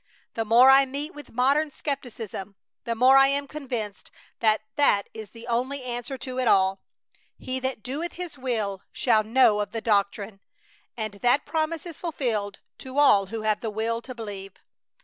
[0.33, 2.55] The more I meet with modern skepticism,
[2.85, 6.81] the more I am convinced that that is the only answer to it all:
[7.37, 10.39] "He that doeth His will shall know of the doctrine,"
[10.97, 14.53] and that promise is fulfilled to all who have the will to believe.